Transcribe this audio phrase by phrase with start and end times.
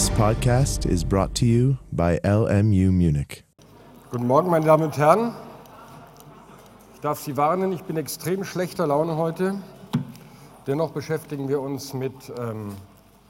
[0.00, 3.44] This podcast is brought to you by LMU Munich.
[4.10, 5.34] Guten Morgen, meine Damen und Herren.
[6.94, 9.56] Ich darf Sie warnen, ich bin extrem schlechter Laune heute.
[10.66, 12.72] Dennoch beschäftigen wir uns mit ähm,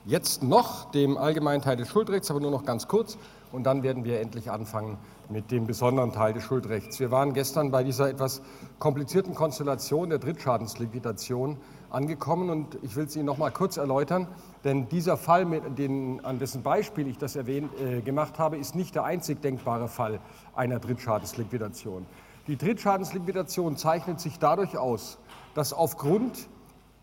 [0.07, 3.19] jetzt noch dem allgemeinen Teil des Schuldrechts, aber nur noch ganz kurz.
[3.51, 4.97] Und dann werden wir endlich anfangen
[5.29, 7.01] mit dem besonderen Teil des Schuldrechts.
[7.01, 8.43] Wir waren gestern bei dieser etwas
[8.79, 11.57] komplizierten Konstellation der Drittschadensliquidation
[11.91, 14.27] angekommen und ich will es Ihnen noch mal kurz erläutern,
[14.65, 15.45] denn dieser Fall,
[15.77, 19.89] den, an dessen Beispiel ich das erwähnt, äh, gemacht habe, ist nicht der einzig denkbare
[19.89, 20.21] Fall
[20.55, 22.07] einer Drittschadensliquidation.
[22.47, 25.19] Die Drittschadensliquidation zeichnet sich dadurch aus,
[25.55, 26.49] dass aufgrund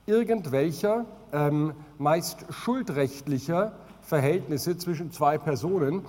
[0.05, 6.05] irgendwelcher, ähm, meist schuldrechtlicher Verhältnisse zwischen zwei Personen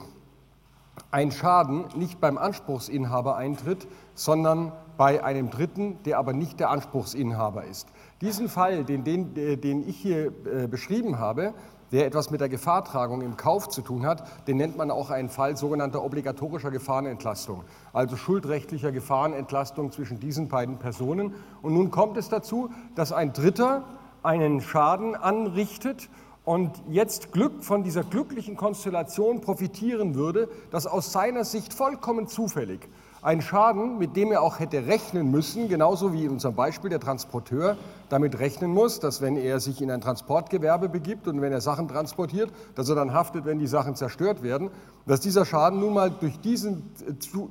[1.11, 7.65] ein Schaden nicht beim Anspruchsinhaber eintritt, sondern bei einem Dritten, der aber nicht der Anspruchsinhaber
[7.65, 7.89] ist.
[8.21, 11.55] Diesen Fall, den, den, äh, den ich hier äh, beschrieben habe,
[11.93, 15.31] der etwas mit der Gefahrtragung im Kauf zu tun hat, den nennt man auch einen
[15.31, 21.35] Fall sogenannter obligatorischer Gefahrenentlastung, also schuldrechtlicher Gefahrenentlastung zwischen diesen beiden Personen.
[21.63, 23.85] Und nun kommt es dazu, dass ein Dritter
[24.23, 26.11] einen Schaden anrichtet
[26.45, 32.89] und jetzt Glück von dieser glücklichen Konstellation profitieren würde, dass aus seiner Sicht vollkommen zufällig
[33.23, 37.01] ein Schaden, mit dem er auch hätte rechnen müssen, genauso wie in unserem Beispiel der
[37.01, 37.77] Transporteur
[38.09, 41.89] damit rechnen muss, dass wenn er sich in ein Transportgewerbe begibt und wenn er Sachen
[41.89, 44.71] transportiert, dass er dann haftet, wenn die Sachen zerstört werden,
[45.07, 46.91] dass dieser Schaden nun mal durch diesen,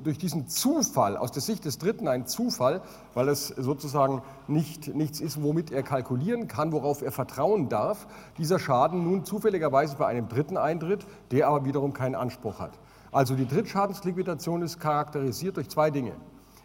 [0.04, 2.81] durch diesen Zufall, aus der Sicht des Dritten ein Zufall,
[3.14, 8.58] weil es sozusagen nicht, nichts ist, womit er kalkulieren kann, worauf er vertrauen darf, dieser
[8.58, 12.72] Schaden nun zufälligerweise bei einem Dritten eintritt, der aber wiederum keinen Anspruch hat.
[13.11, 16.13] Also die Drittschadensliquidation ist charakterisiert durch zwei Dinge.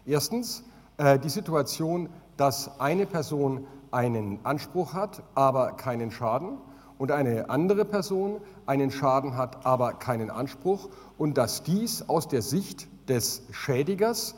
[0.05, 0.63] Erstens
[0.97, 6.57] äh, die Situation, dass eine Person einen Anspruch hat, aber keinen Schaden
[6.97, 12.41] und eine andere Person einen Schaden hat, aber keinen Anspruch und dass dies aus der
[12.41, 14.35] Sicht des Schädigers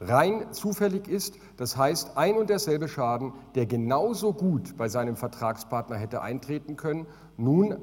[0.00, 1.34] rein zufällig ist.
[1.56, 7.06] Das heißt, ein und derselbe Schaden, der genauso gut bei seinem Vertragspartner hätte eintreten können,
[7.36, 7.76] nun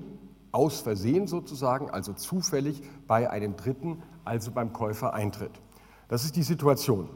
[0.57, 5.51] aus Versehen sozusagen, also zufällig bei einem Dritten, also beim Käufer eintritt.
[6.07, 7.09] Das ist die Situation.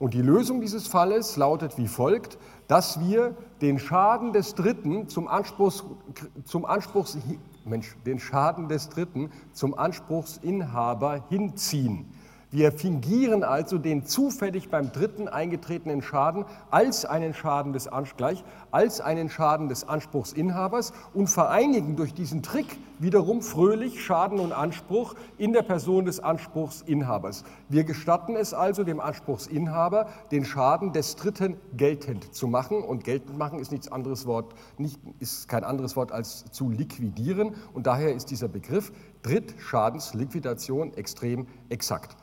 [0.00, 5.28] Und die Lösung dieses Falles lautet wie folgt, dass wir den Schaden des Dritten zum
[5.28, 5.84] Anspruchs,
[6.44, 7.16] zum Anspruchs,
[7.64, 12.12] Mensch, den Schaden des Dritten zum Anspruchsinhaber hinziehen.
[12.50, 19.02] Wir fingieren also den zufällig beim Dritten eingetretenen Schaden als einen Schaden des, gleich, als
[19.02, 25.52] einen Schaden des Anspruchsinhabers und vereinigen durch diesen Trick wiederum fröhlich Schaden und Anspruch in
[25.52, 27.44] der Person des Anspruchsinhabers.
[27.68, 32.82] Wir gestatten es also dem Anspruchsinhaber, den Schaden des Dritten geltend zu machen.
[32.82, 37.56] Und geltend machen ist nichts anderes Wort, nicht, ist kein anderes Wort als zu liquidieren.
[37.74, 38.90] Und daher ist dieser Begriff
[39.22, 42.16] Drittschadensliquidation extrem exakt.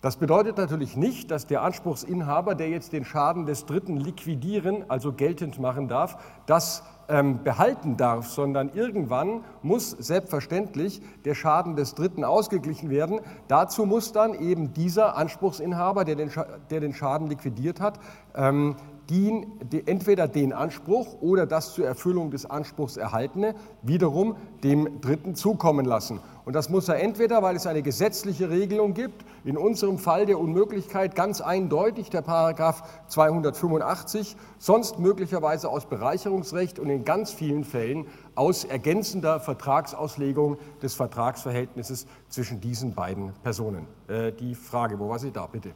[0.00, 5.12] Das bedeutet natürlich nicht, dass der Anspruchsinhaber, der jetzt den Schaden des Dritten liquidieren, also
[5.12, 6.16] geltend machen darf,
[6.46, 13.20] das ähm, behalten darf, sondern irgendwann muss selbstverständlich der Schaden des Dritten ausgeglichen werden.
[13.48, 18.00] Dazu muss dann eben dieser Anspruchsinhaber, der den, Schaden liquidiert hat,
[18.34, 18.76] ähm,
[19.10, 25.34] die, die, entweder den Anspruch oder das zur Erfüllung des Anspruchs erhaltene wiederum dem Dritten
[25.34, 26.20] zukommen lassen.
[26.44, 30.38] Und das muss er entweder, weil es eine gesetzliche Regelung gibt, in unserem Fall der
[30.38, 38.06] Unmöglichkeit ganz eindeutig der Paragraph 285, sonst möglicherweise aus Bereicherungsrecht und in ganz vielen Fällen
[38.34, 43.86] aus ergänzender Vertragsauslegung des Vertragsverhältnisses zwischen diesen beiden Personen.
[44.08, 45.72] Äh, die Frage, wo war sie da, bitte?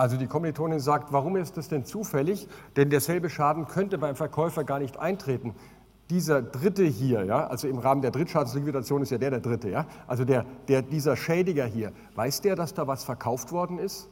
[0.00, 2.48] Also die Kommilitonin sagt, warum ist das denn zufällig?
[2.74, 5.54] Denn derselbe Schaden könnte beim Verkäufer gar nicht eintreten.
[6.08, 9.84] Dieser Dritte hier, ja, also im Rahmen der Drittschadensliquidation ist ja der der Dritte, ja,
[10.06, 14.08] also der, der, dieser Schädiger hier, weiß der, dass da was verkauft worden ist?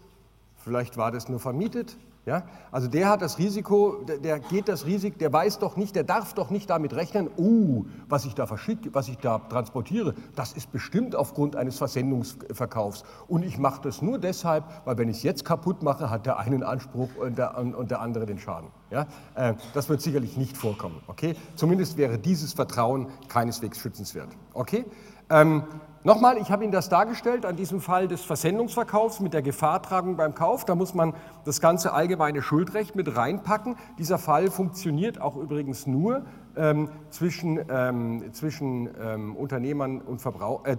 [0.57, 1.97] Vielleicht war das nur vermietet,
[2.29, 2.43] ja?
[2.71, 6.35] Also der hat das Risiko, der, geht das Risiko, der weiß doch nicht, der darf
[6.35, 10.71] doch nicht damit rechnen, uh, was ich da verschicke, was ich da transportiere, das ist
[10.71, 13.03] bestimmt aufgrund eines Versendungsverkaufs.
[13.27, 16.39] Und ich mache das nur deshalb, weil wenn ich es jetzt kaputt mache, hat der
[16.39, 18.71] einen Anspruch und der, und der andere den Schaden.
[18.91, 19.07] Ja?
[19.35, 21.01] Äh, das wird sicherlich nicht vorkommen.
[21.07, 21.35] Okay?
[21.57, 24.29] Zumindest wäre dieses Vertrauen keineswegs schützenswert.
[24.53, 24.85] Okay?
[25.31, 25.65] Ähm,
[26.05, 30.33] Nochmal, ich habe Ihnen das dargestellt an diesem Fall des Versendungsverkaufs mit der Gefahrtragung beim
[30.33, 30.65] Kauf.
[30.65, 31.13] Da muss man
[31.45, 33.77] das ganze allgemeine Schuldrecht mit reinpacken.
[33.99, 36.25] Dieser Fall funktioniert auch übrigens nur
[36.57, 40.77] ähm, zwischen, ähm, zwischen ähm, Unternehmern und Verbrauch, äh,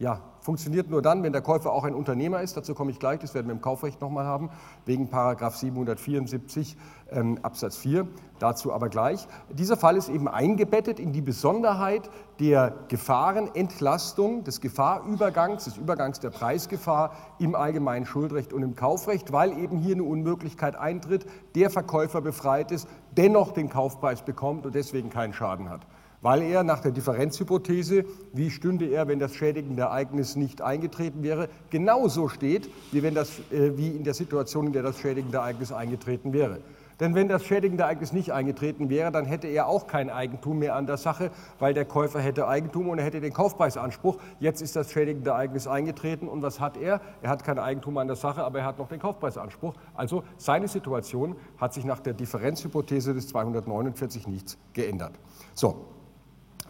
[0.00, 2.56] ja, funktioniert nur dann, wenn der Käufer auch ein Unternehmer ist.
[2.56, 4.48] Dazu komme ich gleich, das werden wir im Kaufrecht nochmal haben,
[4.86, 6.78] wegen Paragraph 774
[7.10, 8.08] ähm, Absatz 4.
[8.38, 9.28] Dazu aber gleich.
[9.50, 12.08] Dieser Fall ist eben eingebettet in die Besonderheit
[12.40, 19.58] der Gefahrenentlastung, des Gefahrübergangs, des Übergangs der Preisgefahr im allgemeinen Schuldrecht und im Kaufrecht, weil
[19.58, 22.88] eben hier eine Unmöglichkeit eintritt, der Verkäufer befreit ist,
[23.18, 25.86] dennoch den Kaufpreis bekommt und deswegen keinen Schaden hat
[26.22, 31.48] weil er nach der Differenzhypothese, wie stünde er, wenn das schädigende Ereignis nicht eingetreten wäre,
[31.70, 35.72] genauso steht, wie, wenn das, äh, wie in der Situation, in der das schädigende Ereignis
[35.72, 36.60] eingetreten wäre.
[37.00, 40.76] Denn wenn das schädigende Ereignis nicht eingetreten wäre, dann hätte er auch kein Eigentum mehr
[40.76, 44.18] an der Sache, weil der Käufer hätte Eigentum und er hätte den Kaufpreisanspruch.
[44.38, 47.00] Jetzt ist das schädigende Ereignis eingetreten und was hat er?
[47.22, 49.72] Er hat kein Eigentum an der Sache, aber er hat noch den Kaufpreisanspruch.
[49.94, 55.12] Also seine Situation hat sich nach der Differenzhypothese des 249 nichts geändert.
[55.54, 55.86] So,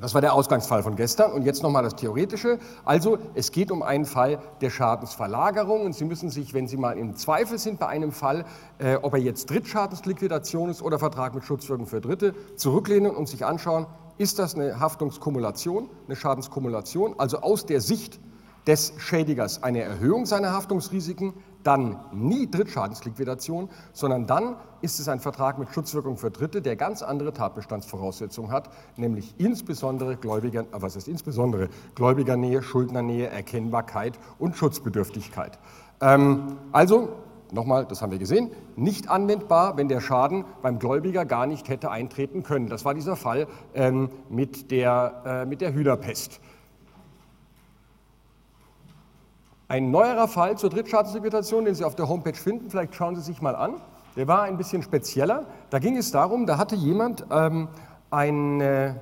[0.00, 1.32] das war der Ausgangsfall von gestern.
[1.32, 2.58] Und jetzt nochmal das Theoretische.
[2.84, 5.82] Also es geht um einen Fall der Schadensverlagerung.
[5.82, 8.44] Und Sie müssen sich, wenn Sie mal im Zweifel sind bei einem Fall,
[8.78, 13.44] äh, ob er jetzt Drittschadensliquidation ist oder Vertrag mit Schutzwirkung für Dritte, zurücklehnen und sich
[13.44, 13.86] anschauen,
[14.18, 18.20] ist das eine Haftungskumulation, eine Schadenskumulation, also aus der Sicht
[18.66, 25.58] des Schädigers eine Erhöhung seiner Haftungsrisiken, dann nie Drittschadensliquidation, sondern dann ist es ein Vertrag
[25.58, 31.08] mit Schutzwirkung für Dritte, der ganz andere Tatbestandsvoraussetzungen hat, nämlich insbesondere Gläubiger, äh, was ist
[31.08, 35.58] insbesondere Gläubigernähe, Schuldnernähe, Erkennbarkeit und Schutzbedürftigkeit.
[36.00, 37.10] Ähm, also
[37.52, 41.90] nochmal, das haben wir gesehen, nicht anwendbar, wenn der Schaden beim Gläubiger gar nicht hätte
[41.90, 42.68] eintreten können.
[42.68, 46.40] Das war dieser Fall ähm, mit, der, äh, mit der Hühnerpest.
[49.70, 53.40] Ein neuerer Fall zur Drittschadensliquidation, den Sie auf der Homepage finden, vielleicht schauen Sie sich
[53.40, 53.74] mal an.
[54.16, 55.46] Der war ein bisschen spezieller.
[55.70, 57.68] Da ging es darum, da hatte jemand ähm,
[58.10, 58.98] eine,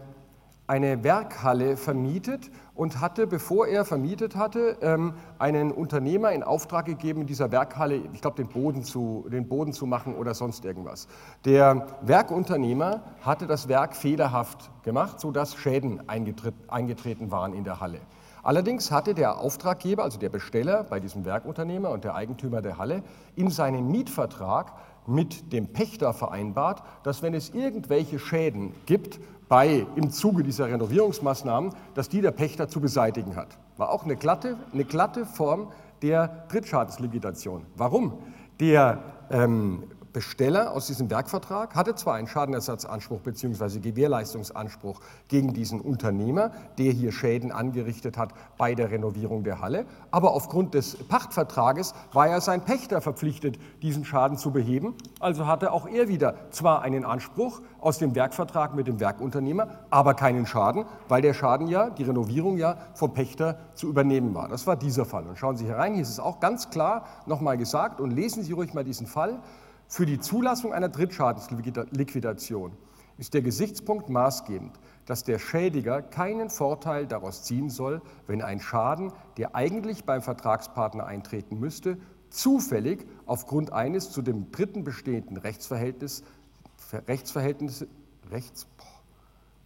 [0.67, 7.23] eine Werkhalle vermietet und hatte, bevor er vermietet hatte, ähm, einen Unternehmer in Auftrag gegeben,
[7.23, 11.09] in dieser Werkhalle, ich glaube, den, Boden zu, den Boden zu machen oder sonst irgendwas.
[11.47, 18.01] Der Werkunternehmer hatte das Werk fehlerhaft gemacht, sodass Schäden eingetreten waren in der Halle.
[18.49, 23.03] Allerdings hatte der Auftraggeber, also der Besteller bei diesem Werkunternehmer und der Eigentümer der Halle,
[23.37, 24.73] in seinem Mietvertrag
[25.07, 31.75] mit dem Pächter vereinbart, dass wenn es irgendwelche Schäden gibt bei, im Zuge dieser Renovierungsmaßnahmen,
[31.93, 33.59] dass die der Pächter zu beseitigen hat.
[33.77, 37.67] War auch eine glatte, eine glatte Form der Drittschadensliquidation.
[37.77, 38.15] Warum?
[38.61, 43.81] Der ähm, Besteller aus diesem Werkvertrag hatte zwar einen Schadenersatzanspruch bzw.
[43.81, 50.33] Gewährleistungsanspruch gegen diesen Unternehmer, der hier Schäden angerichtet hat bei der Renovierung der Halle, aber
[50.33, 54.95] aufgrund des Pachtvertrages war ja sein Pächter verpflichtet, diesen Schaden zu beheben.
[55.21, 60.15] Also hatte auch er wieder zwar einen Anspruch aus dem Werkvertrag mit dem Werkunternehmer, aber
[60.15, 64.49] keinen Schaden, weil der Schaden ja, die Renovierung ja vom Pächter zu übernehmen war.
[64.49, 65.27] Das war dieser Fall.
[65.27, 68.43] Und schauen Sie hier rein, hier ist es auch ganz klar nochmal gesagt und lesen
[68.43, 69.41] Sie ruhig mal diesen Fall.
[69.91, 72.73] Für die Zulassung einer Drittschadensliquidation
[73.17, 79.13] ist der Gesichtspunkt maßgebend, dass der Schädiger keinen Vorteil daraus ziehen soll, wenn ein Schaden,
[79.39, 81.97] der eigentlich beim Vertragspartner eintreten müsste,
[82.29, 86.23] zufällig aufgrund eines zu dem Dritten bestehenden Rechtsverhältnis,
[87.09, 87.87] Rechtsverhältnis,
[88.31, 88.67] Rechts,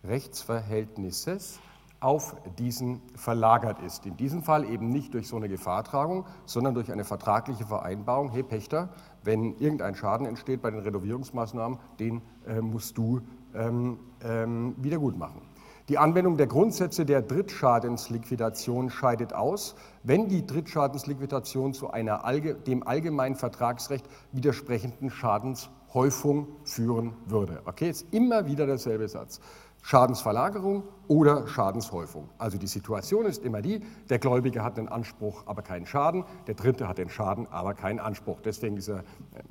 [0.04, 1.58] Rechtsverhältnisses
[2.02, 4.06] auf diesen verlagert ist.
[4.06, 8.30] In diesem Fall eben nicht durch so eine Gefahrtragung, sondern durch eine vertragliche Vereinbarung.
[8.30, 8.90] Hey Pächter,
[9.22, 13.20] wenn irgendein Schaden entsteht bei den Renovierungsmaßnahmen, den äh, musst du
[13.54, 15.42] ähm, ähm, wieder gut machen.
[15.88, 22.86] Die Anwendung der Grundsätze der Drittschadensliquidation scheidet aus, wenn die Drittschadensliquidation zu einer allge dem
[22.86, 27.62] allgemeinen Vertragsrecht widersprechenden Schadenshäufung führen würde.
[27.64, 29.40] Okay, ist immer wieder derselbe Satz.
[29.82, 32.30] Schadensverlagerung oder Schadenshäufung.
[32.38, 36.54] Also die Situation ist immer die, der Gläubige hat einen Anspruch, aber keinen Schaden, der
[36.54, 38.40] Dritte hat den Schaden, aber keinen Anspruch.
[38.40, 39.42] Deswegen dieser äh,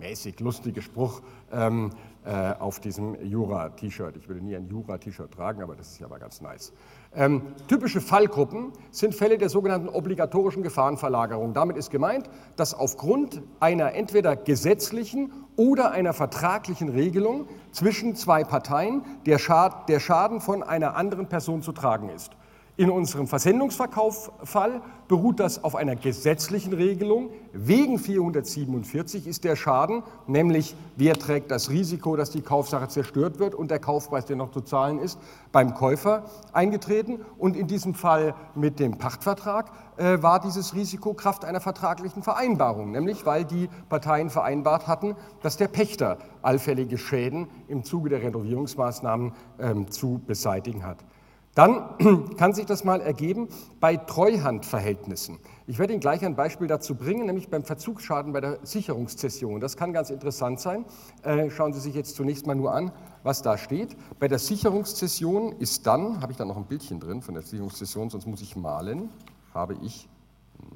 [0.00, 1.22] mäßig lustige Spruch
[1.52, 1.90] ähm,
[2.24, 4.16] äh, auf diesem Jura-T-Shirt.
[4.16, 6.72] Ich würde nie ein Jura-T-Shirt tragen, aber das ist ja aber ganz nice.
[7.14, 11.54] Ähm, typische Fallgruppen sind Fälle der sogenannten obligatorischen Gefahrenverlagerung.
[11.54, 19.02] Damit ist gemeint, dass aufgrund einer entweder gesetzlichen oder einer vertraglichen Regelung zwischen zwei Parteien
[19.26, 22.32] der, Schad der Schaden von einer anderen Person zu tragen ist.
[22.80, 27.28] In unserem Versendungsverkauffall beruht das auf einer gesetzlichen Regelung.
[27.52, 33.54] Wegen 447 ist der Schaden, nämlich wer trägt das Risiko, dass die Kaufsache zerstört wird
[33.54, 35.18] und der Kaufpreis, der noch zu zahlen ist,
[35.52, 37.20] beim Käufer eingetreten.
[37.36, 42.92] Und in diesem Fall mit dem Pachtvertrag äh, war dieses Risiko Kraft einer vertraglichen Vereinbarung,
[42.92, 49.32] nämlich weil die Parteien vereinbart hatten, dass der Pächter allfällige Schäden im Zuge der Renovierungsmaßnahmen
[49.58, 51.04] äh, zu beseitigen hat.
[51.54, 53.48] Dann kann sich das mal ergeben
[53.80, 55.38] bei Treuhandverhältnissen.
[55.66, 59.60] Ich werde Ihnen gleich ein Beispiel dazu bringen, nämlich beim Verzugsschaden bei der Sicherungszession.
[59.60, 60.84] Das kann ganz interessant sein.
[61.22, 62.92] Äh, schauen Sie sich jetzt zunächst mal nur an,
[63.22, 63.96] was da steht.
[64.18, 68.10] Bei der Sicherungszession ist dann, habe ich da noch ein Bildchen drin von der Sicherungszession,
[68.10, 69.10] sonst muss ich malen.
[69.52, 70.08] Habe ich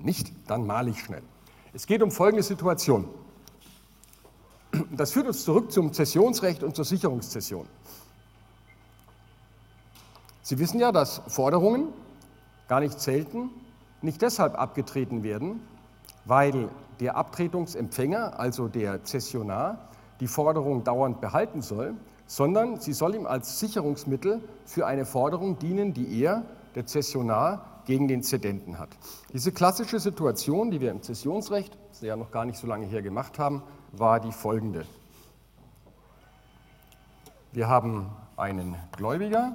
[0.00, 1.22] nicht, dann male ich schnell.
[1.72, 3.08] Es geht um folgende Situation.
[4.90, 7.66] Das führt uns zurück zum Zessionsrecht und zur Sicherungszession.
[10.44, 11.88] Sie wissen ja, dass Forderungen
[12.68, 13.48] gar nicht selten
[14.02, 15.60] nicht deshalb abgetreten werden,
[16.26, 16.68] weil
[17.00, 19.88] der Abtretungsempfänger, also der Zessionar,
[20.20, 21.94] die Forderung dauernd behalten soll,
[22.26, 26.42] sondern sie soll ihm als Sicherungsmittel für eine Forderung dienen, die er,
[26.74, 28.90] der Zessionar, gegen den Zedenten hat.
[29.32, 32.84] Diese klassische Situation, die wir im Zessionsrecht, das wir ja noch gar nicht so lange
[32.84, 34.84] her gemacht haben, war die folgende.
[37.52, 39.54] Wir haben einen Gläubiger,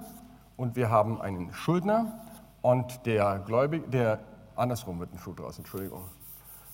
[0.60, 2.12] und wir haben einen Schuldner
[2.62, 4.20] und der Gläubige, der
[4.58, 6.04] andersrum wird ein Schuh draus, Entschuldigung.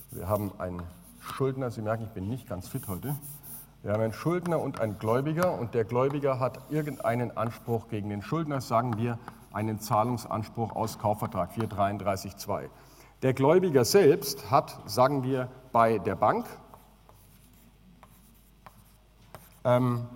[0.09, 0.81] Wir haben einen
[1.19, 3.15] Schuldner, Sie merken, ich bin nicht ganz fit heute.
[3.83, 8.23] Wir haben einen Schuldner und einen Gläubiger und der Gläubiger hat irgendeinen Anspruch gegen den
[8.23, 9.19] Schuldner, sagen wir
[9.53, 12.69] einen Zahlungsanspruch aus Kaufvertrag 433.2.
[13.21, 16.47] Der Gläubiger selbst hat, sagen wir, bei der Bank
[19.63, 20.07] ähm,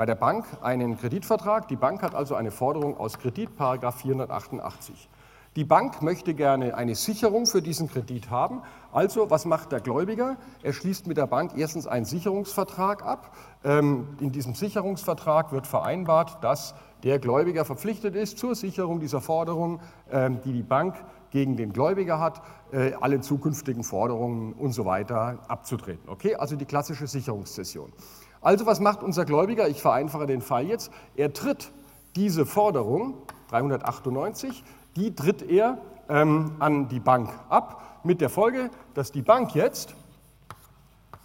[0.00, 1.68] bei der Bank einen Kreditvertrag.
[1.68, 5.10] Die Bank hat also eine Forderung aus Kredit, Paragraph 488.
[5.56, 8.62] Die Bank möchte gerne eine Sicherung für diesen Kredit haben.
[8.92, 10.38] Also, was macht der Gläubiger?
[10.62, 13.36] Er schließt mit der Bank erstens einen Sicherungsvertrag ab.
[13.62, 19.80] Ähm, in diesem Sicherungsvertrag wird vereinbart, dass der Gläubiger verpflichtet ist, zur Sicherung dieser Forderung,
[20.10, 20.94] ähm, die die Bank
[21.30, 22.40] gegen den Gläubiger hat,
[22.72, 26.08] äh, alle zukünftigen Forderungen und so weiter abzutreten.
[26.08, 27.92] Okay, also die klassische Sicherungszession.
[28.40, 29.68] Also was macht unser Gläubiger?
[29.68, 30.90] Ich vereinfache den Fall jetzt.
[31.14, 31.72] Er tritt
[32.16, 33.14] diese Forderung,
[33.50, 34.64] 398,
[34.96, 35.78] die tritt er
[36.08, 39.94] ähm, an die Bank ab, mit der Folge, dass die Bank jetzt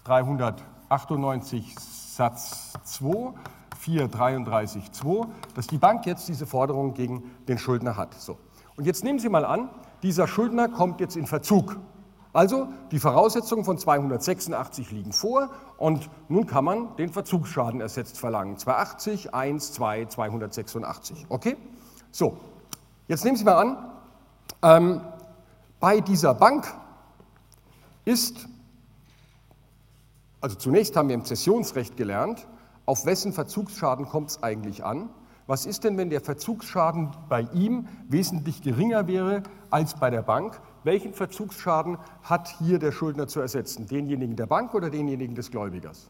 [0.04, 3.34] 398 Satz 2,
[3.80, 8.14] 433 2, dass die Bank jetzt diese Forderung gegen den Schuldner hat.
[8.14, 8.38] So.
[8.76, 9.70] Und jetzt nehmen Sie mal an,
[10.04, 11.78] dieser Schuldner kommt jetzt in Verzug.
[12.36, 18.58] Also die Voraussetzungen von 286 liegen vor und nun kann man den Verzugsschaden ersetzt verlangen.
[18.58, 21.28] 280, 1, 2, 286.
[21.30, 21.56] Okay?
[22.12, 22.36] So,
[23.08, 23.78] jetzt nehmen Sie mal an,
[24.64, 25.02] ähm,
[25.80, 26.74] bei dieser Bank
[28.04, 28.50] ist,
[30.42, 32.48] also zunächst haben wir im Zessionsrecht gelernt,
[32.86, 35.10] auf wessen Verzugsschaden kommt es eigentlich an?
[35.48, 40.60] Was ist denn, wenn der Verzugsschaden bei ihm wesentlich geringer wäre als bei der Bank?
[40.86, 43.88] Welchen Verzugsschaden hat hier der Schuldner zu ersetzen?
[43.88, 46.10] Denjenigen der Bank oder denjenigen des Gläubigers?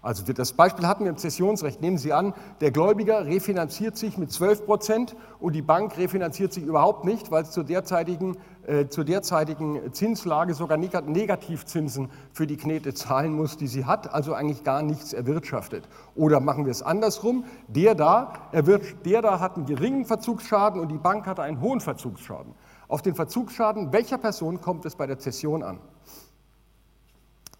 [0.00, 1.82] Also das Beispiel hatten wir im Zessionsrecht.
[1.82, 6.62] Nehmen Sie an, der Gläubiger refinanziert sich mit 12 Prozent und die Bank refinanziert sich
[6.62, 8.36] überhaupt nicht, weil es zur derzeitigen,
[8.68, 14.34] äh, zur derzeitigen Zinslage sogar Negativzinsen für die Knete zahlen muss, die sie hat, also
[14.34, 15.88] eigentlich gar nichts erwirtschaftet.
[16.14, 20.98] Oder machen wir es andersrum, der da, der da hat einen geringen Verzugsschaden und die
[20.98, 22.54] Bank hat einen hohen Verzugsschaden.
[22.88, 25.78] Auf den Verzugsschaden welcher Person kommt es bei der Zession an?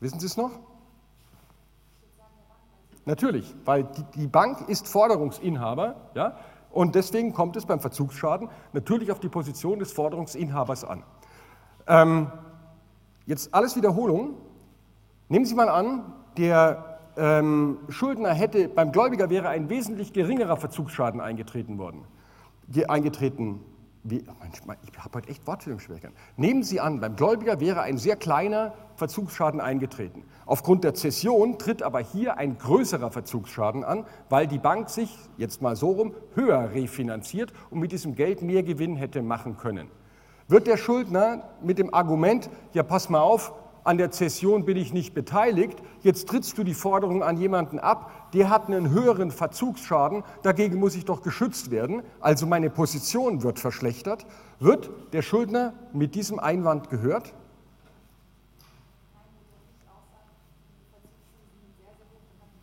[0.01, 0.51] Wissen Sie es noch?
[3.05, 6.37] Natürlich, weil die, Bank ist Forderungsinhaber, ja,
[6.71, 11.03] und deswegen kommt es beim Verzugsschaden natürlich auf die Position des Forderungsinhabers an.
[11.87, 12.31] Ähm,
[13.25, 14.35] jetzt alles Wiederholung.
[15.29, 21.21] Nehmen Sie mal an, der ähm, Schuldner hätte, beim Gläubiger wäre ein wesentlich geringerer Verzugsschaden
[21.21, 22.05] eingetreten worden,
[22.89, 23.61] eingetreten
[24.05, 24.33] wie, oh
[24.83, 26.17] ich habe heute echt Wortfindungsschwierigkeiten.
[26.37, 30.25] Nehmen Sie an, beim Gläubiger wäre ein sehr kleiner Verzugsschaden eingetreten.
[30.47, 35.63] Aufgrund der Zession tritt aber hier ein größerer Verzugsschaden an, weil die Bank sich, jetzt
[35.63, 39.89] mal so rum, höher refinanziert und mit diesem Geld mehr Gewinn hätte machen können.
[40.49, 43.53] Wird der Schuldner mit dem Argument, ja pass mal auf,
[43.89, 48.31] an der Zession bin ich nicht beteiligt, jetzt trittst du die Forderung an jemanden ab,
[48.35, 53.59] der hat einen höheren Verzugsschaden, dagegen muss ich doch geschützt werden, also meine Position wird
[53.59, 54.27] verschlechtert.
[54.61, 57.33] Wird der Schuldner mit diesem Einwand gehört?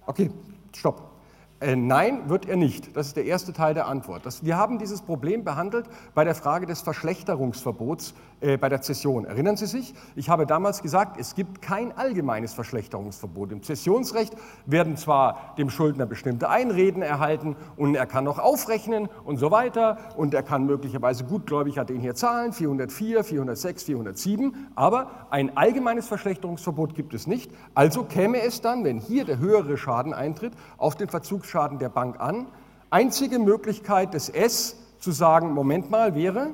[0.05, 0.29] Okay,
[0.75, 1.15] stopp.
[1.61, 2.95] Äh, nein, wird er nicht.
[2.95, 4.23] Das ist der erste Teil der Antwort.
[4.43, 9.25] Wir haben dieses Problem behandelt bei der Frage des Verschlechterungsverbots bei der Zession.
[9.25, 9.93] Erinnern Sie sich?
[10.15, 13.51] Ich habe damals gesagt, es gibt kein allgemeines Verschlechterungsverbot.
[13.51, 14.33] Im Zessionsrecht
[14.65, 19.97] werden zwar dem Schuldner bestimmte Einreden erhalten und er kann noch aufrechnen und so weiter
[20.17, 26.07] und er kann möglicherweise gutgläubig hat den hier zahlen, 404, 406, 407, aber ein allgemeines
[26.07, 27.51] Verschlechterungsverbot gibt es nicht.
[27.73, 32.19] Also käme es dann, wenn hier der höhere Schaden eintritt, auf den Verzugsschaden der Bank
[32.19, 32.47] an.
[32.89, 36.51] Einzige Möglichkeit des S zu sagen, Moment mal, wäre,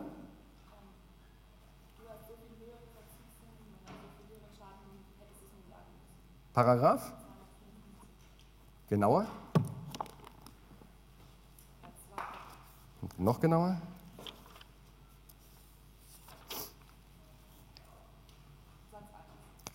[6.53, 7.13] Paragraph?
[8.89, 9.25] Genauer?
[13.17, 13.77] Noch genauer?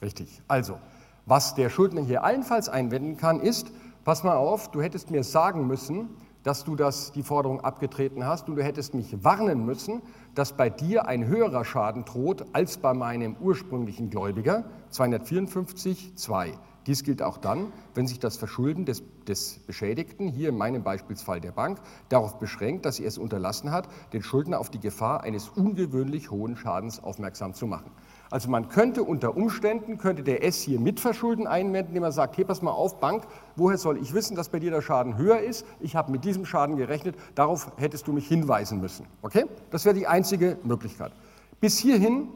[0.02, 0.42] Richtig.
[0.46, 0.78] Also,
[1.24, 3.72] was der Schuldner hier allenfalls einwenden kann, ist,
[4.04, 6.10] pass mal auf, du hättest mir sagen müssen,
[6.46, 10.00] dass du das, die Forderung abgetreten hast und du hättest mich warnen müssen,
[10.36, 14.62] dass bei dir ein höherer Schaden droht als bei meinem ursprünglichen Gläubiger,
[14.92, 16.52] 254.2.
[16.86, 21.40] Dies gilt auch dann, wenn sich das Verschulden des, des, Beschädigten, hier in meinem Beispielsfall
[21.40, 25.48] der Bank, darauf beschränkt, dass sie es unterlassen hat, den Schuldner auf die Gefahr eines
[25.48, 27.90] ungewöhnlich hohen Schadens aufmerksam zu machen.
[28.30, 32.44] Also man könnte unter Umständen, könnte der S hier Mitverschulden einwenden, indem er sagt, hey,
[32.44, 35.64] pass mal auf, Bank, woher soll ich wissen, dass bei dir der Schaden höher ist?
[35.80, 39.06] Ich habe mit diesem Schaden gerechnet, darauf hättest du mich hinweisen müssen.
[39.22, 39.46] Okay?
[39.70, 41.12] Das wäre die einzige Möglichkeit.
[41.60, 42.28] Bis hierhin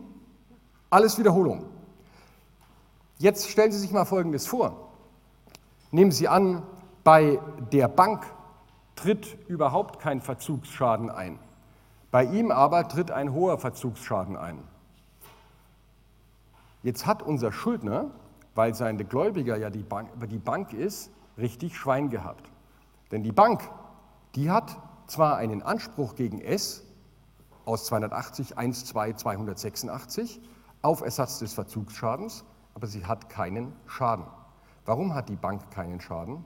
[0.91, 1.65] alles Wiederholung.
[3.19, 4.89] Jetzt stellen Sie sich mal Folgendes vor.
[5.91, 6.63] Nehmen Sie an,
[7.03, 7.41] bei
[7.73, 8.25] der Bank
[8.95, 11.39] tritt überhaupt kein Verzugsschaden ein.
[12.11, 14.59] Bei ihm aber tritt ein hoher Verzugsschaden ein.
[16.83, 18.11] Jetzt hat unser Schuldner,
[18.55, 22.51] weil sein Gläubiger ja die Bank, die Bank ist, richtig Schwein gehabt.
[23.11, 23.69] Denn die Bank,
[24.35, 26.85] die hat zwar einen Anspruch gegen S
[27.65, 30.41] aus 280 1 2 286
[30.83, 32.45] auf Ersatz des Verzugsschadens,
[32.75, 34.27] aber sie hat keinen Schaden.
[34.87, 36.45] Warum hat die Bank keinen Schaden?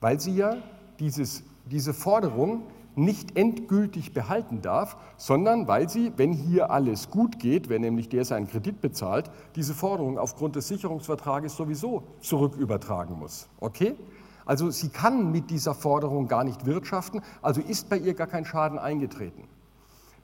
[0.00, 0.56] Weil sie ja
[1.00, 7.68] dieses, diese Forderung nicht endgültig behalten darf, sondern weil sie, wenn hier alles gut geht,
[7.68, 13.48] wenn nämlich der seinen Kredit bezahlt, diese Forderung aufgrund des Sicherungsvertrages sowieso zurückübertragen muss.
[13.60, 13.94] Okay?
[14.44, 18.44] Also sie kann mit dieser Forderung gar nicht wirtschaften, also ist bei ihr gar kein
[18.44, 19.44] Schaden eingetreten.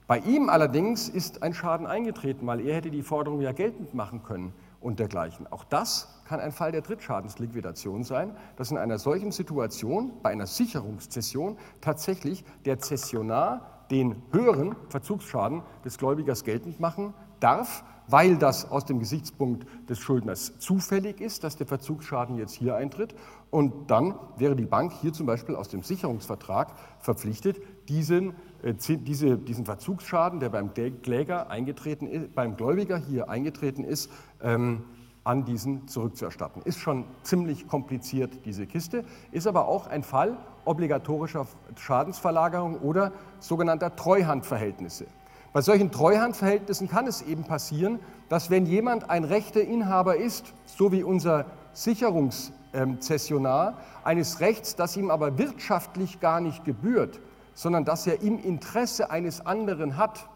[0.07, 4.23] Bei ihm allerdings ist ein Schaden eingetreten, weil er hätte die Forderung ja geltend machen
[4.23, 5.47] können und dergleichen.
[5.47, 10.47] Auch das kann ein Fall der Drittschadensliquidation sein, dass in einer solchen Situation, bei einer
[10.47, 18.87] Sicherungszession, tatsächlich der Zessionar den höheren Verzugsschaden des Gläubigers geltend machen darf, weil das aus
[18.87, 23.15] dem Gesichtspunkt des Schuldners zufällig ist, dass der Verzugsschaden jetzt hier eintritt.
[23.51, 29.39] Und dann wäre die Bank hier zum Beispiel aus dem Sicherungsvertrag verpflichtet, diesen, äh, diese,
[29.39, 34.11] diesen Verzugsschaden, der beim Kläger eingetreten ist, beim Gläubiger hier eingetreten ist,
[34.43, 34.85] ähm,
[35.25, 36.63] an diesen zurückzuerstatten.
[36.63, 41.47] Ist schon ziemlich kompliziert, diese Kiste, ist aber auch ein Fall obligatorischer
[41.77, 45.07] Schadensverlagerung oder sogenannter Treuhandverhältnisse.
[45.53, 51.03] Bei solchen Treuhandverhältnissen kann es eben passieren, dass wenn jemand ein Rechteinhaber ist, so wie
[51.03, 57.21] unser Sicherungszessionar, eines Rechts, das ihm aber wirtschaftlich gar nicht gebührt,
[57.55, 60.29] sondern das er im Interesse eines anderen hat,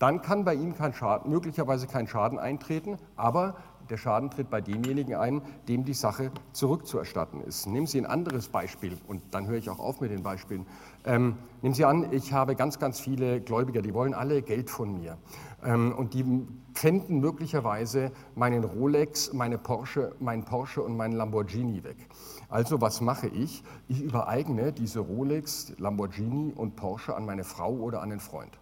[0.00, 3.54] dann kann bei ihm kein Schaden, möglicherweise kein Schaden eintreten, aber
[3.90, 7.66] der Schaden tritt bei demjenigen ein, dem die Sache zurückzuerstatten ist.
[7.66, 10.64] Nehmen Sie ein anderes Beispiel und dann höre ich auch auf mit den Beispielen.
[11.04, 14.94] Ähm, nehmen Sie an, ich habe ganz, ganz viele Gläubiger, die wollen alle Geld von
[14.94, 15.18] mir.
[15.62, 16.24] Ähm, und die
[16.72, 21.96] pfänden möglicherweise meinen Rolex, meine Porsche, meinen Porsche und meinen Lamborghini weg.
[22.48, 23.62] Also was mache ich?
[23.88, 28.58] Ich übereigne diese Rolex, Lamborghini und Porsche an meine Frau oder an den Freund.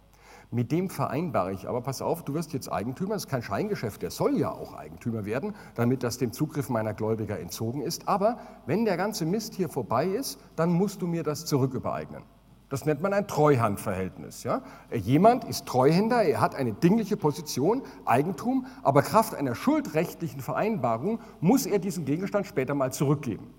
[0.51, 4.01] Mit dem vereinbare ich aber, pass auf, du wirst jetzt Eigentümer, das ist kein Scheingeschäft,
[4.01, 8.07] der soll ja auch Eigentümer werden, damit das dem Zugriff meiner Gläubiger entzogen ist.
[8.07, 12.23] Aber wenn der ganze Mist hier vorbei ist, dann musst du mir das zurückübereignen.
[12.69, 14.43] Das nennt man ein Treuhandverhältnis.
[14.43, 14.63] Ja?
[14.91, 21.67] Jemand ist Treuhänder, er hat eine dingliche Position, Eigentum, aber Kraft einer schuldrechtlichen Vereinbarung muss
[21.67, 23.53] er diesen Gegenstand später mal zurückgeben.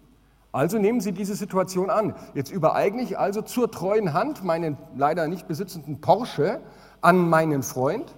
[0.52, 2.14] Also nehmen Sie diese Situation an.
[2.34, 6.60] Jetzt übereigne ich also zur treuen Hand meinen leider nicht besitzenden Porsche
[7.00, 8.14] an meinen Freund,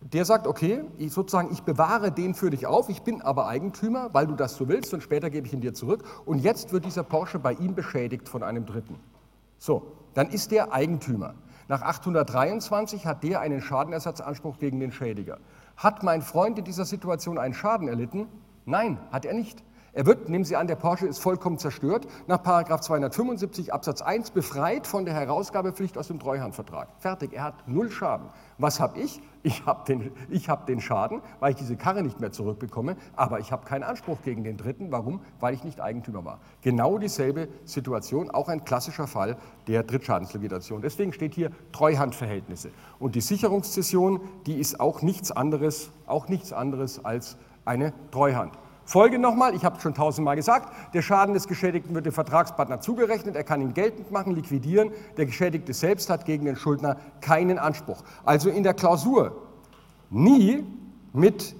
[0.00, 4.10] der sagt, okay, ich sozusagen, ich bewahre den für dich auf, ich bin aber Eigentümer,
[4.12, 6.84] weil du das so willst und später gebe ich ihn dir zurück und jetzt wird
[6.84, 8.98] dieser Porsche bei ihm beschädigt von einem Dritten.
[9.58, 11.34] So, dann ist der Eigentümer.
[11.66, 15.38] Nach 823 hat der einen Schadenersatzanspruch gegen den Schädiger.
[15.76, 18.28] Hat mein Freund in dieser Situation einen Schaden erlitten?
[18.64, 19.62] Nein, hat er nicht.
[19.98, 24.86] Er wird, nehmen Sie an, der Porsche ist vollkommen zerstört, nach 275 Absatz 1 befreit
[24.86, 26.86] von der Herausgabepflicht aus dem Treuhandvertrag.
[27.00, 28.28] Fertig, er hat null Schaden.
[28.58, 29.20] Was habe ich?
[29.42, 30.12] Ich habe den,
[30.46, 34.22] hab den Schaden, weil ich diese Karre nicht mehr zurückbekomme, aber ich habe keinen Anspruch
[34.22, 34.92] gegen den Dritten.
[34.92, 35.20] Warum?
[35.40, 36.38] Weil ich nicht Eigentümer war.
[36.62, 40.80] Genau dieselbe Situation, auch ein klassischer Fall der Drittschadensliquidation.
[40.80, 42.70] Deswegen steht hier Treuhandverhältnisse.
[43.00, 48.52] Und die Sicherungszession, die ist auch nichts anderes, auch nichts anderes als eine Treuhand.
[48.88, 52.80] Folge nochmal, ich habe es schon tausendmal gesagt, der Schaden des Geschädigten wird dem Vertragspartner
[52.80, 57.58] zugerechnet, er kann ihn geltend machen, liquidieren, der Geschädigte selbst hat gegen den Schuldner keinen
[57.58, 58.02] Anspruch.
[58.24, 59.42] Also in der Klausur
[60.08, 60.64] nie
[61.12, 61.54] mit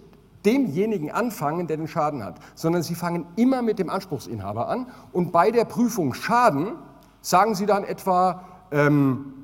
[0.46, 4.86] demjenigen anfangen, der den Schaden hat, sondern Sie fangen immer mit dem Anspruchsinhaber an.
[5.12, 6.76] Und bei der Prüfung Schaden
[7.20, 9.34] sagen Sie dann etwa, ähm,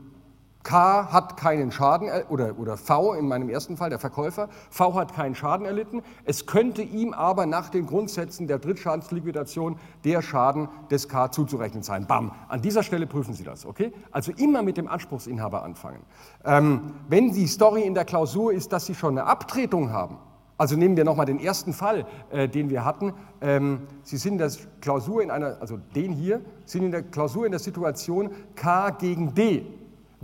[0.65, 5.15] K hat keinen Schaden, oder, oder V in meinem ersten Fall, der Verkäufer, V hat
[5.15, 6.03] keinen Schaden erlitten.
[6.25, 12.07] Es könnte ihm aber nach den Grundsätzen der Drittschadensliquidation der Schaden des K zuzurechnen sein.
[12.07, 13.93] Bam, an dieser Stelle prüfen Sie das, okay?
[14.11, 16.01] Also immer mit dem Anspruchsinhaber anfangen.
[16.45, 20.17] Ähm, wenn die Story in der Klausur ist, dass Sie schon eine Abtretung haben,
[20.57, 23.13] also nehmen wir nochmal den ersten Fall, äh, den wir hatten.
[23.41, 24.51] Ähm, Sie sind in der
[24.81, 29.35] Klausur in einer, also den hier, sind in der Klausur in der Situation K gegen
[29.35, 29.67] D.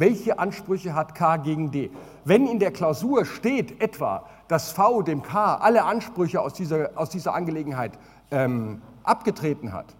[0.00, 1.90] Welche Ansprüche hat K gegen D?
[2.24, 7.10] Wenn in der Klausur steht etwa, dass V dem K alle Ansprüche aus dieser, aus
[7.10, 7.98] dieser Angelegenheit
[8.30, 9.94] ähm, abgetreten hat,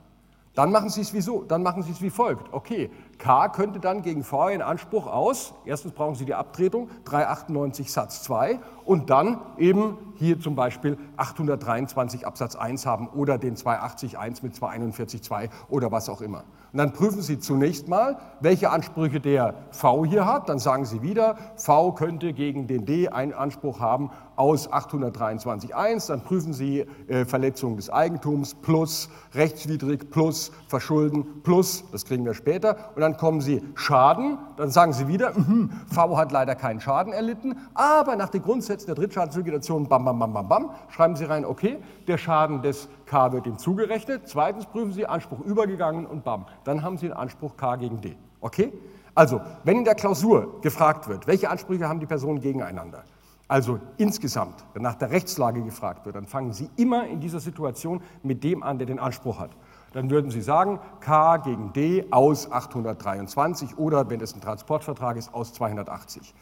[0.55, 2.51] dann machen Sie es wie so, dann machen Sie es wie folgt.
[2.51, 7.93] Okay, K könnte dann gegen V einen Anspruch aus, erstens brauchen Sie die Abtretung, 398
[7.93, 14.19] Satz 2 und dann eben hier zum Beispiel 823 Absatz 1 haben oder den 280
[14.19, 16.45] 1 mit 241 2 oder was auch immer.
[16.73, 20.49] Und dann prüfen Sie zunächst mal, welche Ansprüche der V hier hat.
[20.49, 26.09] Dann sagen Sie wieder, V könnte gegen den D einen Anspruch haben aus 823.1.
[26.09, 32.33] Dann prüfen Sie äh, Verletzung des Eigentums plus rechtswidrig plus Verschulden plus, das kriegen wir
[32.33, 32.91] später.
[32.95, 34.39] Und dann kommen Sie Schaden.
[34.57, 38.87] Dann sagen Sie wieder, mh, V hat leider keinen Schaden erlitten, aber nach den Grundsätzen
[38.87, 43.33] der Drittschadensliquidation, bam, bam, bam, bam, bam, schreiben Sie rein, okay, der Schaden des K
[43.33, 44.23] wird ihm zugerechnet.
[44.25, 48.17] Zweitens prüfen Sie Anspruch übergegangen und bam, dann haben Sie den Anspruch K gegen D.
[48.41, 48.73] Okay?
[49.15, 53.05] Also, wenn in der Klausur gefragt wird, welche Ansprüche haben die Personen gegeneinander,
[53.51, 58.01] also insgesamt, wenn nach der Rechtslage gefragt wird, dann fangen Sie immer in dieser Situation
[58.23, 59.51] mit dem an, der den Anspruch hat.
[59.93, 65.35] Dann würden Sie sagen, K gegen D aus 823 oder, wenn es ein Transportvertrag ist,
[65.35, 66.33] aus 280.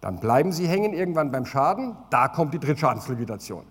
[0.00, 3.62] Dann bleiben Sie hängen irgendwann beim Schaden, da kommt die Drittschadensliquidation.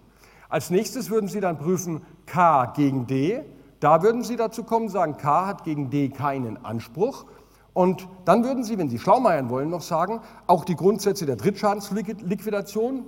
[0.48, 3.44] Als nächstes würden Sie dann prüfen K gegen D.
[3.82, 7.26] Da würden Sie dazu kommen, sagen, K hat gegen D keinen Anspruch.
[7.74, 13.06] Und dann würden Sie, wenn Sie schlaumeiern wollen, noch sagen, auch die Grundsätze der Drittschadensliquidation,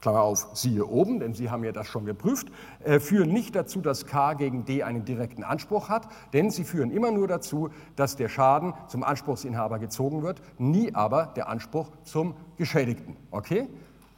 [0.00, 2.48] Klammer auf, siehe oben, denn Sie haben ja das schon geprüft,
[2.84, 6.90] äh, führen nicht dazu, dass K gegen D einen direkten Anspruch hat, denn sie führen
[6.90, 12.34] immer nur dazu, dass der Schaden zum Anspruchsinhaber gezogen wird, nie aber der Anspruch zum
[12.56, 13.16] Geschädigten.
[13.30, 13.68] Okay?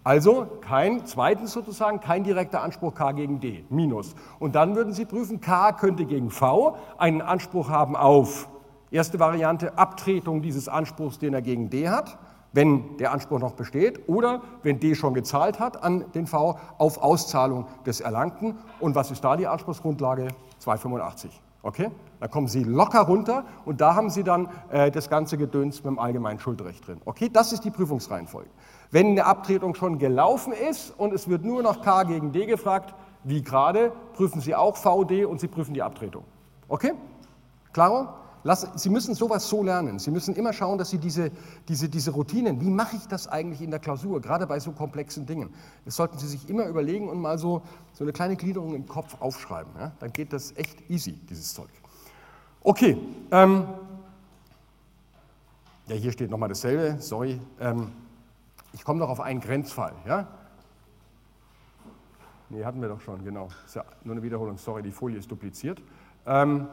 [0.05, 4.15] Also kein, zweitens sozusagen, kein direkter Anspruch K gegen D, minus.
[4.41, 8.49] Und dann würden Sie prüfen, K könnte gegen V einen Anspruch haben auf,
[8.93, 12.19] erste Variante, Abtretung dieses Anspruchs, den er gegen D hat,
[12.53, 16.99] wenn der Anspruch noch besteht, oder wenn D schon gezahlt hat an den V, auf
[17.03, 18.59] Auszahlung des Erlangten.
[18.79, 20.29] Und was ist da die Anspruchsgrundlage?
[20.59, 21.41] 285.
[21.63, 21.91] Okay?
[22.21, 25.87] Da kommen Sie locker runter und da haben Sie dann äh, das ganze Gedöns mit
[25.87, 27.01] dem allgemeinen Schuldrecht drin.
[27.05, 28.51] Okay, das ist die Prüfungsreihenfolge.
[28.91, 32.95] Wenn eine Abtretung schon gelaufen ist und es wird nur noch K gegen D gefragt,
[33.25, 36.25] wie gerade, prüfen Sie auch VD und Sie prüfen die Abtretung.
[36.69, 36.93] Okay?
[37.73, 38.09] Klaro?
[38.75, 40.01] Sie müssen sowas so lernen.
[40.01, 41.31] Sie müssen immer schauen, dass Sie diese,
[41.69, 45.27] diese, diese Routinen, wie mache ich das eigentlich in der Klausur, gerade bei so komplexen
[45.27, 45.51] Dingen,
[45.85, 49.17] das sollten Sie sich immer überlegen und mal so, so eine kleine Gliederung im Kopf
[49.21, 49.73] aufschreiben.
[49.79, 49.93] Ja?
[50.01, 51.69] Dann geht das echt easy, dieses Zeug.
[52.65, 52.99] Okay,
[53.31, 53.65] ähm,
[55.87, 57.41] ja, hier steht nochmal dasselbe, sorry.
[57.61, 57.93] Ähm,
[58.73, 59.93] ich komme noch auf einen Grenzfall.
[60.07, 60.27] Ja?
[62.49, 63.49] Nee, hatten wir doch schon, genau.
[63.67, 65.81] Ist ja nur eine Wiederholung, sorry, die Folie ist dupliziert.
[66.27, 66.67] Ähm,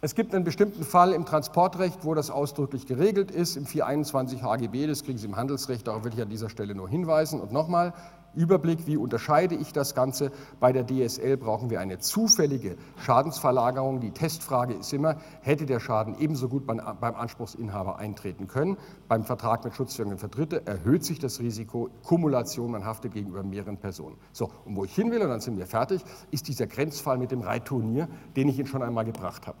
[0.00, 4.86] es gibt einen bestimmten Fall im Transportrecht, wo das ausdrücklich geregelt ist, im 421 HGB,
[4.86, 7.40] das kriegen Sie im Handelsrecht, darauf will ich an dieser Stelle nur hinweisen.
[7.40, 7.92] Und nochmal,
[8.34, 10.30] Überblick, wie unterscheide ich das Ganze?
[10.60, 13.98] Bei der DSL brauchen wir eine zufällige Schadensverlagerung.
[13.98, 18.76] Die Testfrage ist immer, hätte der Schaden ebenso gut beim Anspruchsinhaber eintreten können?
[19.08, 23.78] Beim Vertrag mit Schutzwirkungen für Dritte erhöht sich das Risiko Kumulation, man haftet gegenüber mehreren
[23.78, 24.16] Personen.
[24.32, 27.32] So, und wo ich hin will, und dann sind wir fertig, ist dieser Grenzfall mit
[27.32, 28.06] dem Reitturnier,
[28.36, 29.58] den ich Ihnen schon einmal gebracht habe.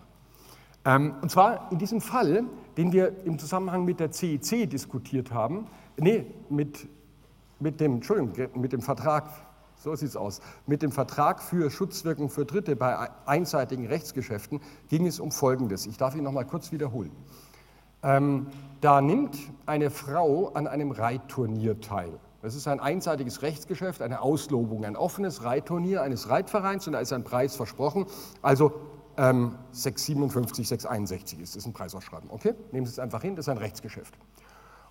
[0.88, 2.44] Ähm, und zwar in diesem Fall,
[2.76, 5.66] den wir im Zusammenhang mit der CIC e diskutiert haben,
[5.98, 6.88] nee, mit
[7.60, 9.30] mit dem, Entschuldigung, mit dem Vertrag
[9.76, 10.40] So sieht es aus.
[10.66, 15.86] Mit dem Vertrag für Schutzwirkung für Dritte bei einseitigen Rechtsgeschäften ging es um Folgendes.
[15.86, 17.12] Ich darf ihn noch mal kurz wiederholen.
[18.02, 18.48] Ähm,
[18.80, 22.18] da nimmt eine Frau an einem Reitturnier teil.
[22.42, 27.12] Das ist ein einseitiges Rechtsgeschäft, eine Auslobung, ein offenes Reitturnier eines Reitvereins und da ist
[27.12, 28.06] ein Preis versprochen.
[28.42, 28.72] Also
[29.18, 32.30] ähm, 657, 661 ist das ein Preisausschreiben.
[32.30, 34.14] Okay, nehmen Sie es einfach hin, das ist ein Rechtsgeschäft.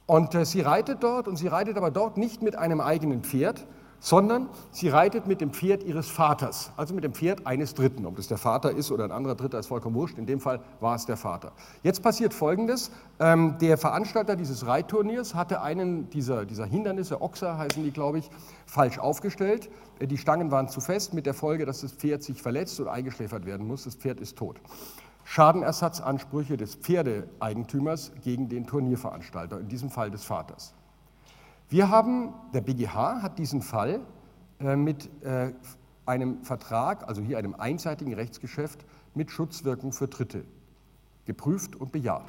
[0.06, 3.66] Und äh, sie reitet dort und sie reitet aber dort nicht mit einem eigenen Pferd,
[4.00, 8.06] sondern sie reitet mit dem Pferd ihres Vaters, also mit dem Pferd eines Dritten.
[8.06, 10.18] Ob das der Vater ist oder ein anderer Dritter, ist vollkommen wurscht.
[10.18, 11.52] In dem Fall war es der Vater.
[11.84, 12.92] Jetzt passiert Folgendes.
[13.20, 18.30] Ähm, der Veranstalter dieses Reitturniers hatte einen dieser, dieser Hindernisse, Ochser heißen die, glaube ich,
[18.66, 19.70] falsch aufgestellt.
[20.00, 22.88] Äh, die Stangen waren zu fest, mit der Folge, dass das Pferd sich verletzt und
[22.88, 23.86] eingeschläfert werden muss.
[23.86, 24.62] Das Pferd ist tot.
[25.24, 30.74] Schadenersatzansprüche des Pferdeeigentümers gegen den Turnierveranstalter, in diesem Fall des Vaters.
[31.70, 34.00] Wir haben, der BGH hat diesen Fall
[34.60, 35.52] äh, mit äh,
[36.06, 40.46] einem Vertrag, also hier einem einseitigen Rechtsgeschäft mit Schutzwirkung für Dritte
[41.26, 42.26] geprüft und bejaht.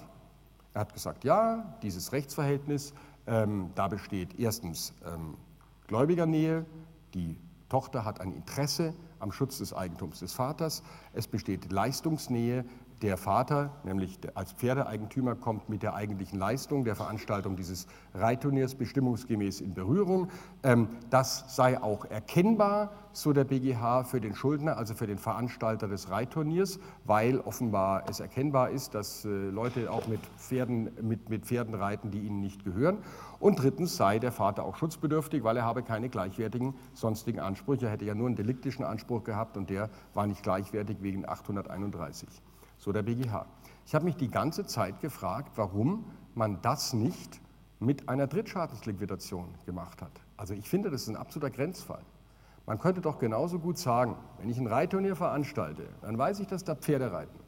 [0.75, 2.95] Er hat gesagt, ja, dieses Rechtsverhältnis,
[3.29, 5.37] ähm, da besteht erstens ähm,
[5.87, 6.67] Gläubigernähe,
[7.15, 7.37] die
[7.69, 12.65] Tochter hat ein Interesse am Schutz des Eigentums des Vaters, es besteht Leistungsnähe,
[13.03, 19.61] der Vater, nämlich als Pferdeeigentümer, kommt mit der eigentlichen Leistung der Veranstaltung dieses Reitturniers bestimmungsgemäß
[19.61, 20.29] in Berührung.
[20.63, 25.89] Ähm, das sei auch erkennbar, so der BGH, für den Schuldner, also für den Veranstalter
[25.89, 31.47] des Reitturniers, weil offenbar es erkennbar ist, dass äh, Leute auch mit Pferden, mit, mit
[31.47, 32.99] Pferden reiten, die ihnen nicht gehören.
[33.39, 37.87] Und drittens sei der Vater auch schutzbedürftig, weil er habe keine gleichwertigen sonstigen Ansprüche.
[37.87, 42.29] Er hätte ja nur einen deliktischen Anspruch gehabt und der war nicht gleichwertig wegen 831
[42.89, 43.45] so der BGH.
[43.85, 47.39] Ich habe mich die ganze Zeit gefragt, warum man das nicht
[47.81, 50.13] mit einer Drittschadensliquidation gemacht hat.
[50.39, 52.01] Also ich finde, das ist ein absoluter Grenzfall.
[52.65, 56.65] Man könnte doch genauso gut sagen, wenn ich ein Reitturnier veranstalte, dann weiß ich, dass
[56.65, 57.39] da Pferde reiten.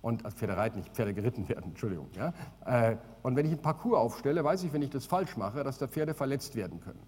[0.00, 2.06] Und also Pferde reiten, nicht Pferde geritten werden, Entschuldigung.
[2.14, 2.32] Ja?
[2.64, 5.78] Äh, und wenn ich ein Parcours aufstelle, weiß ich, wenn ich das falsch mache, dass
[5.78, 7.02] da Pferde verletzt werden können.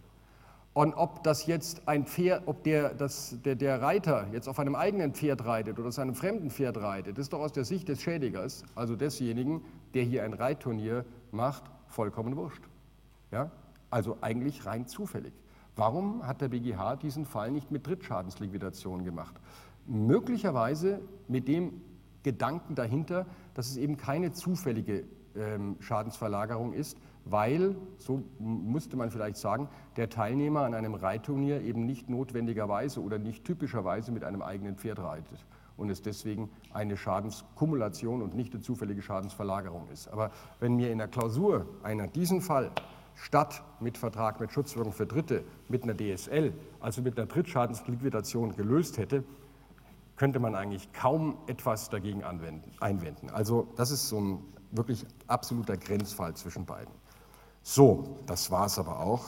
[0.76, 4.74] Und ob das jetzt ein Pferd, ob der, das, der, der Reiter jetzt auf einem
[4.74, 8.02] eigenen Pferd reitet oder auf einem fremden Pferd reitet, ist doch aus der Sicht des
[8.02, 9.62] Schädigers, also desjenigen,
[9.94, 12.62] der hier ein Reitturnier macht, vollkommen wurscht.
[13.32, 13.50] Ja?
[13.88, 15.32] Also eigentlich rein zufällig.
[15.76, 19.34] Warum hat der BGH diesen Fall nicht mit Drittschadensliquidation gemacht?
[19.86, 21.80] Möglicherweise mit dem
[22.22, 25.04] Gedanken dahinter, dass es eben keine zufällige
[25.36, 31.84] ähm, Schadensverlagerung ist, weil, so musste man vielleicht sagen, der Teilnehmer an einem Reitturnier eben
[31.84, 35.44] nicht notwendigerweise oder nicht typischerweise mit einem eigenen Pferd reitet
[35.76, 40.08] und es deswegen eine Schadenskumulation und nicht eine zufällige Schadensverlagerung ist.
[40.08, 42.70] Aber wenn mir in der Klausur einer diesen Fall
[43.16, 48.98] statt mit Vertrag mit Schutzwirkung für Dritte mit einer DSL, also mit einer Drittschadensliquidation gelöst
[48.98, 49.24] hätte,
[50.16, 53.30] könnte man eigentlich kaum etwas dagegen anwenden, einwenden.
[53.30, 54.38] Also das ist so ein
[54.70, 56.92] wirklich absoluter Grenzfall zwischen beiden.
[57.68, 59.24] So, das war es aber auch.